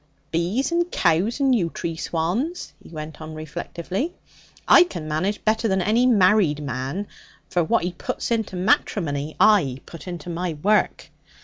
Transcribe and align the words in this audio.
Bees 0.31 0.71
and 0.71 0.91
cows 0.91 1.39
and 1.39 1.53
yew 1.53 1.69
tree 1.69 1.95
swans,' 1.95 2.73
he 2.81 2.89
went 2.89 3.21
on 3.21 3.35
reflectively, 3.35 4.15
'I 4.67 4.85
can 4.85 5.07
manage 5.07 5.45
better 5.45 5.67
than 5.67 5.79
any 5.79 6.07
married 6.07 6.63
man. 6.63 7.05
For 7.51 7.63
what 7.63 7.83
he 7.83 7.91
puts 7.91 8.31
into 8.31 8.55
matrimony 8.55 9.35
I 9.39 9.79
put 9.85 10.07
into 10.07 10.31
my 10.31 10.53
work. 10.53 11.11